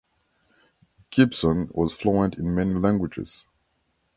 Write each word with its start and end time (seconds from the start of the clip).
Gibson 1.11 1.69
was 1.73 1.93
fluent 1.93 2.33
in 2.33 2.55
many 2.55 2.73
languages. 2.73 3.43